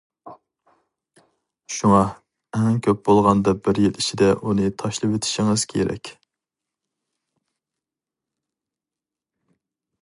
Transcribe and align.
شۇڭا 1.75 1.99
ئەڭ 2.59 2.79
كۆپ 2.87 3.03
بولغاندا 3.09 3.53
بىر 3.67 3.81
يىل 3.83 4.01
ئىچىدە 4.05 4.31
ئۇنى 4.39 4.71
تاشلىۋېتىشىڭىز 4.83 5.67
كېرەك. 5.75 6.13